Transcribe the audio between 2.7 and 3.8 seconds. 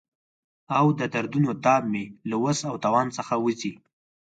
توان څخه وځي.